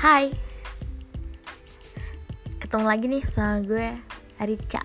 [0.00, 0.32] Hai.
[2.56, 3.92] Ketemu lagi nih sama gue
[4.40, 4.80] Arica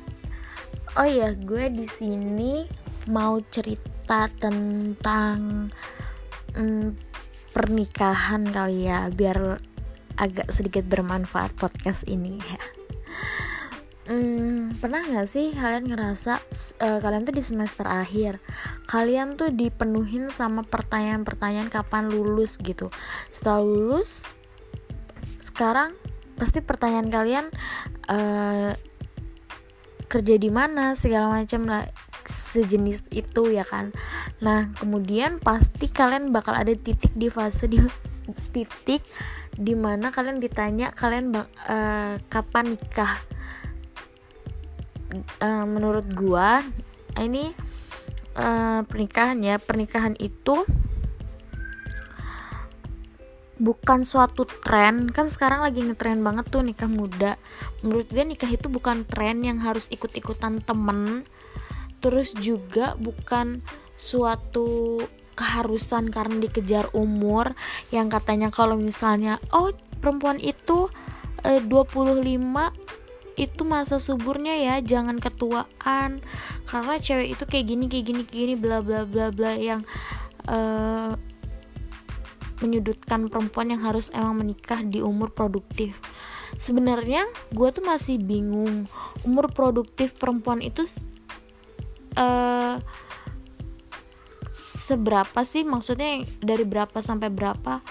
[0.99, 2.68] Oh iya, gue di sini
[3.07, 5.71] mau cerita tentang
[6.51, 7.00] mm,
[7.55, 9.55] pernikahan kali ya Biar
[10.20, 12.61] agak sedikit bermanfaat podcast ini ya.
[14.11, 16.43] Hmm, pernah gak sih kalian ngerasa
[16.84, 18.43] uh, kalian tuh di semester akhir
[18.91, 22.91] kalian tuh dipenuhin sama pertanyaan-pertanyaan kapan lulus gitu.
[23.32, 24.27] Setelah lulus
[25.45, 25.93] sekarang
[26.35, 27.45] pasti pertanyaan kalian
[28.09, 28.73] uh,
[30.09, 31.85] kerja di mana segala macam lah
[32.25, 33.94] sejenis itu ya kan?
[34.41, 37.77] Nah kemudian pasti kalian bakal ada titik di fase di
[38.55, 39.05] titik
[39.55, 43.21] di mana kalian ditanya kalian uh, kapan nikah.
[45.39, 46.59] Uh, menurut gua
[47.21, 47.55] ini
[48.35, 49.55] uh, pernikahan ya.
[49.61, 50.66] Pernikahan itu
[53.58, 55.11] bukan suatu tren.
[55.11, 57.39] Kan sekarang lagi ngetren banget tuh nikah muda.
[57.81, 61.23] Menurut gue nikah itu bukan tren yang harus ikut-ikutan temen.
[62.03, 63.63] Terus juga bukan
[63.95, 65.02] suatu
[65.35, 67.55] keharusan karena dikejar umur.
[67.91, 70.91] Yang katanya kalau misalnya oh perempuan itu
[71.43, 72.21] e, 25
[73.35, 76.23] itu masa suburnya ya jangan ketuaan.
[76.67, 79.83] Karena cewek itu kayak gini kayak gini kayak gini bla bla bla bla yang
[80.47, 81.13] uh,
[82.66, 86.02] menyudutkan perempuan yang harus emang menikah di umur produktif.
[86.58, 88.89] Sebenarnya gue tuh masih bingung
[89.21, 90.89] umur produktif perempuan itu
[92.17, 92.81] uh,
[94.86, 95.61] seberapa sih?
[95.61, 97.86] Maksudnya dari berapa sampai berapa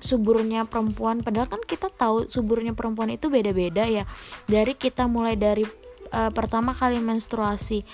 [0.00, 1.20] suburnya perempuan?
[1.20, 4.08] Padahal kan kita tahu suburnya perempuan itu beda-beda ya.
[4.48, 5.68] Dari kita mulai dari
[6.14, 7.84] uh, pertama kali menstruasi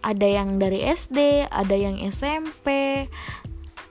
[0.00, 3.04] ada yang dari SD ada yang SMP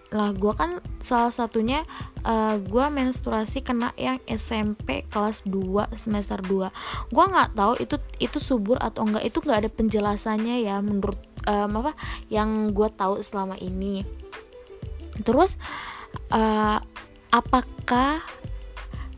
[0.09, 1.85] lah gue kan salah satunya
[2.25, 7.95] uh, eh, gue menstruasi kena yang SMP kelas 2 semester 2 gue nggak tahu itu
[8.17, 11.93] itu subur atau enggak itu nggak ada penjelasannya ya menurut um, apa
[12.27, 14.03] yang gue tahu selama ini.
[15.23, 15.57] Terus
[16.33, 16.79] uh,
[17.29, 18.23] apakah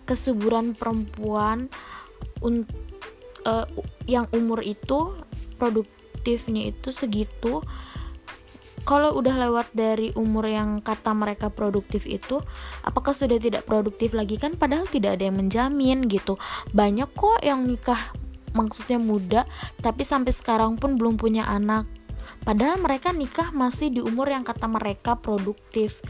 [0.05, 1.71] kesuburan perempuan
[2.43, 2.67] un,
[3.47, 3.65] uh,
[4.07, 5.15] yang umur itu
[5.55, 7.63] produktifnya itu segitu
[8.81, 12.41] kalau udah lewat dari umur yang kata mereka produktif itu
[12.81, 14.41] apakah sudah tidak produktif lagi?
[14.41, 16.41] Kan padahal tidak ada yang menjamin gitu.
[16.73, 18.11] Banyak kok yang nikah
[18.51, 19.47] maksudnya muda
[19.79, 21.87] tapi sampai sekarang pun belum punya anak.
[22.41, 26.01] Padahal mereka nikah masih di umur yang kata mereka produktif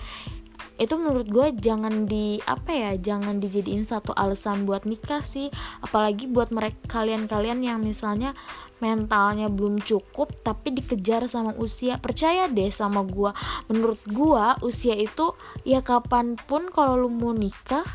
[0.81, 5.53] itu menurut gue jangan di apa ya jangan dijadiin satu alasan buat nikah sih.
[5.85, 8.33] Apalagi buat mereka kalian-kalian yang misalnya
[8.81, 12.01] mentalnya belum cukup tapi dikejar sama usia.
[12.01, 13.29] Percaya deh sama gue
[13.69, 17.85] menurut gue usia itu ya kapan pun kalau lu mau nikah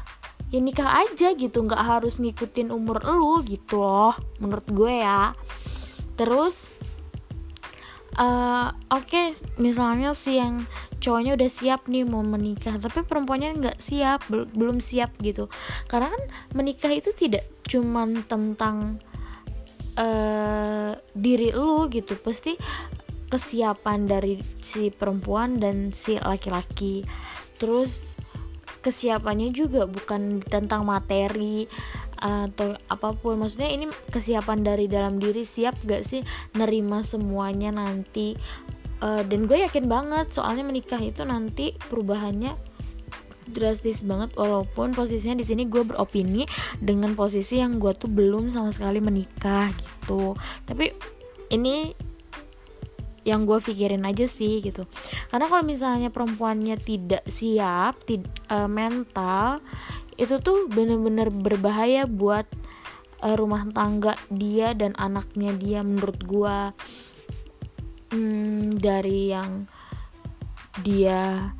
[0.54, 1.66] ya nikah aja gitu.
[1.66, 5.34] Nggak harus ngikutin umur lu gitu loh menurut gue ya.
[6.14, 6.70] Terus
[8.16, 9.26] uh, oke okay,
[9.60, 10.64] misalnya si yang
[10.98, 15.52] cowoknya udah siap nih mau menikah tapi perempuannya nggak siap bel belum siap gitu.
[15.86, 16.22] Karena kan
[16.56, 18.98] menikah itu tidak cuman tentang
[20.00, 22.16] uh, diri lu gitu.
[22.18, 22.56] Pasti
[23.26, 27.04] kesiapan dari si perempuan dan si laki-laki.
[27.60, 28.16] Terus
[28.86, 31.66] kesiapannya juga bukan tentang materi
[32.18, 33.40] atau apa pun.
[33.40, 36.24] Maksudnya ini kesiapan dari dalam diri siap gak sih
[36.56, 38.36] nerima semuanya nanti?
[38.96, 42.56] Uh, dan gue yakin banget soalnya menikah itu nanti perubahannya
[43.52, 44.32] drastis banget.
[44.34, 46.48] Walaupun posisinya di sini gue beropini
[46.80, 50.34] dengan posisi yang gue tuh belum sama sekali menikah gitu.
[50.64, 50.90] Tapi
[51.52, 51.94] ini
[53.26, 54.86] yang gue pikirin aja sih gitu.
[55.34, 59.58] Karena kalau misalnya perempuannya tidak siap tid uh, mental
[60.16, 62.48] itu tuh bener-bener berbahaya buat
[63.20, 66.58] uh, rumah tangga dia dan anaknya dia menurut gue
[68.16, 69.68] hmm, dari yang
[70.80, 71.52] dia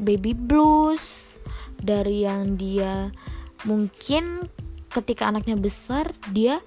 [0.00, 1.36] baby blues
[1.80, 3.12] dari yang dia
[3.64, 4.48] mungkin
[4.92, 6.60] ketika anaknya besar dia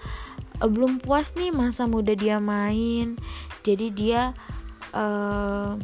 [0.62, 3.18] uh, belum puas nih masa muda dia main.
[3.63, 4.34] Jadi dia
[4.94, 5.78] uh,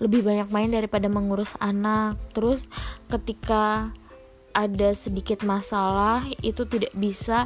[0.00, 2.16] lebih banyak main daripada mengurus anak.
[2.32, 2.68] Terus
[3.08, 3.92] ketika
[4.56, 7.44] ada sedikit masalah itu tidak bisa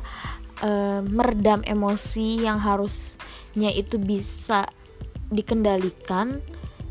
[0.62, 4.70] uh, meredam emosi yang harusnya itu bisa
[5.30, 6.42] dikendalikan.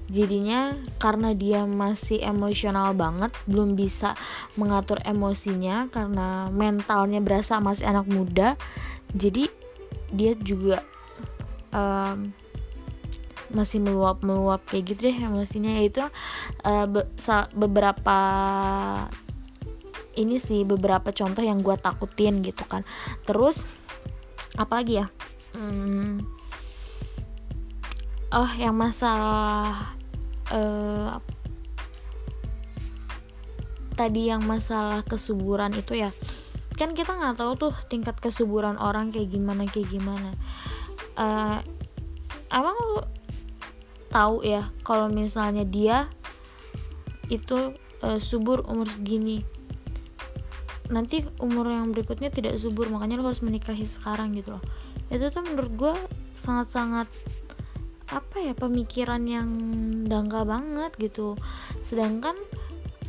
[0.09, 4.17] Jadinya karena dia masih emosional banget belum bisa
[4.57, 8.57] mengatur emosinya karena mentalnya berasa masih anak muda
[9.13, 9.49] jadi
[10.09, 10.81] dia juga
[11.73, 12.33] um,
[13.49, 15.77] masih meluap meluap kayak gitu deh emosinya.
[15.81, 16.05] Itu
[16.65, 17.05] uh, be
[17.53, 18.19] beberapa
[20.19, 22.83] ini sih beberapa contoh yang gue takutin gitu kan.
[23.23, 23.63] Terus
[24.59, 25.07] apa lagi ya?
[25.55, 26.21] Hmm,
[28.35, 29.95] oh yang masalah
[30.53, 31.17] uh,
[33.95, 36.11] tadi yang masalah kesuburan itu ya.
[36.75, 40.31] Kan kita nggak tahu tuh tingkat kesuburan orang kayak gimana kayak gimana.
[41.19, 41.59] Uh,
[42.47, 42.77] emang
[44.09, 46.09] tahu ya kalau misalnya dia
[47.29, 49.45] itu uh, subur umur segini.
[50.89, 54.63] Nanti umur yang berikutnya tidak subur makanya lo harus menikahi sekarang gitu loh.
[55.13, 55.93] Itu tuh menurut gue
[56.41, 57.05] sangat-sangat
[58.09, 59.49] apa ya pemikiran yang
[60.09, 61.37] dangkal banget gitu.
[61.85, 62.33] Sedangkan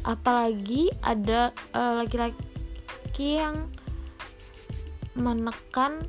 [0.05, 3.57] apalagi ada uh, laki-laki yang
[5.17, 6.05] menekan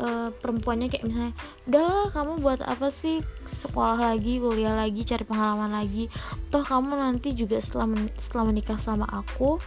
[0.00, 1.34] uh, perempuannya kayak misalnya
[1.68, 3.20] udahlah kamu buat apa sih?
[3.48, 6.08] Sekolah lagi kuliah lagi cari pengalaman lagi.
[6.52, 9.60] Toh kamu nanti juga setelah men setelah menikah sama aku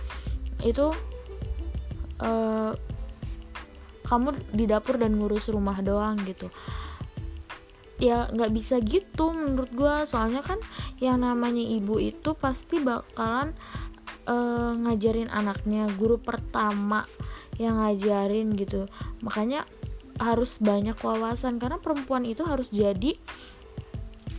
[0.60, 0.92] itu
[2.20, 2.72] uh,
[4.10, 6.50] kamu di dapur dan ngurus rumah doang gitu.
[8.00, 10.58] Ya nggak bisa gitu menurut gue soalnya kan
[11.04, 13.52] yang namanya ibu itu pasti bakalan
[14.24, 17.04] uh, ngajarin anaknya guru pertama
[17.60, 18.88] yang ngajarin gitu.
[19.20, 19.68] Makanya
[20.20, 23.16] harus banyak wawasan karena perempuan itu harus jadi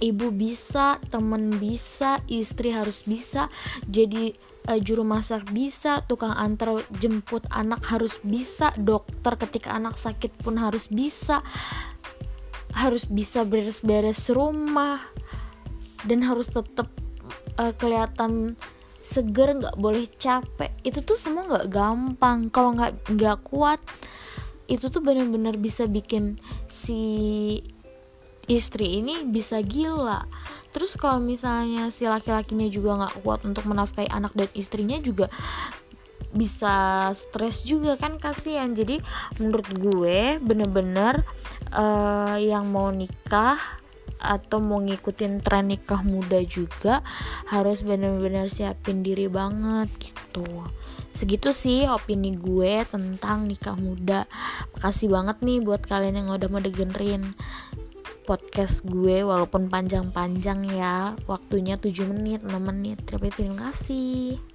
[0.00, 3.52] ibu bisa, temen bisa, istri harus bisa,
[3.84, 4.32] jadi
[4.68, 10.56] uh, juru masak bisa, tukang antar jemput anak harus bisa, dokter ketika anak sakit pun
[10.56, 11.44] harus bisa
[12.70, 15.02] harus bisa beres-beres rumah
[16.06, 16.86] dan harus tetap
[17.58, 18.54] uh, kelihatan
[19.02, 20.70] seger nggak boleh capek.
[20.86, 22.46] Itu tuh semua nggak gampang.
[22.48, 23.82] Kalau nggak nggak kuat
[24.70, 26.38] itu tuh bener-bener bisa bikin
[26.70, 27.02] si
[28.46, 30.26] istri ini bisa gila.
[30.70, 35.26] Terus kalau misalnya si laki-lakinya juga nggak kuat untuk menafkahi anak dan istrinya juga
[36.30, 38.70] bisa stres juga kan kasihan.
[38.70, 39.02] Jadi
[39.42, 41.26] menurut gue bener-bener
[41.74, 43.58] uh, yang mau nikah
[44.20, 47.00] atau mau ngikutin tren nikah muda juga
[47.48, 50.44] harus bener-bener siapin diri banget gitu.
[51.10, 54.28] Segitu sih opini gue tentang nikah muda.
[54.76, 57.34] Makasih banget nih buat kalian yang udah mau dengerin
[58.28, 61.18] podcast gue walaupun panjang-panjang ya.
[61.26, 63.02] Waktunya 7 menit 6 menit.
[63.08, 64.49] Terima kasih